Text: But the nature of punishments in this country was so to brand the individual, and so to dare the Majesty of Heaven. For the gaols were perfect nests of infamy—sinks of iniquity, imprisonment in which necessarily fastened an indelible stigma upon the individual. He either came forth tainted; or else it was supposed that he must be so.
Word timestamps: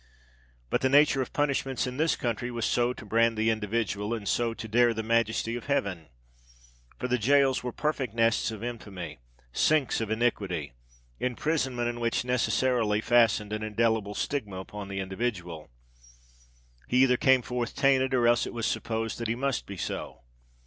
But 0.71 0.81
the 0.81 0.89
nature 0.89 1.21
of 1.21 1.31
punishments 1.31 1.85
in 1.85 1.97
this 1.97 2.15
country 2.15 2.49
was 2.49 2.65
so 2.65 2.91
to 2.91 3.05
brand 3.05 3.37
the 3.37 3.51
individual, 3.51 4.15
and 4.15 4.27
so 4.27 4.55
to 4.55 4.67
dare 4.67 4.95
the 4.95 5.03
Majesty 5.03 5.55
of 5.55 5.67
Heaven. 5.67 6.07
For 6.97 7.07
the 7.07 7.19
gaols 7.19 7.63
were 7.63 7.71
perfect 7.71 8.15
nests 8.15 8.49
of 8.49 8.63
infamy—sinks 8.63 10.01
of 10.01 10.09
iniquity, 10.09 10.73
imprisonment 11.19 11.87
in 11.87 11.99
which 11.99 12.25
necessarily 12.25 12.99
fastened 12.99 13.53
an 13.53 13.61
indelible 13.61 14.15
stigma 14.15 14.57
upon 14.57 14.87
the 14.87 14.99
individual. 14.99 15.69
He 16.87 17.03
either 17.03 17.15
came 17.17 17.43
forth 17.43 17.75
tainted; 17.75 18.15
or 18.15 18.27
else 18.27 18.47
it 18.47 18.55
was 18.55 18.65
supposed 18.65 19.19
that 19.19 19.27
he 19.27 19.35
must 19.35 19.67
be 19.67 19.77
so. 19.77 20.23